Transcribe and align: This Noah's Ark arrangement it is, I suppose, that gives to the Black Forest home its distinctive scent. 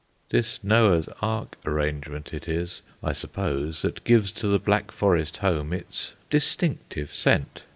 This 0.31 0.63
Noah's 0.63 1.07
Ark 1.21 1.55
arrangement 1.63 2.33
it 2.33 2.47
is, 2.49 2.81
I 3.03 3.13
suppose, 3.13 3.83
that 3.83 4.03
gives 4.03 4.31
to 4.31 4.47
the 4.47 4.57
Black 4.57 4.91
Forest 4.91 5.37
home 5.45 5.71
its 5.73 6.15
distinctive 6.31 7.13
scent. 7.13 7.61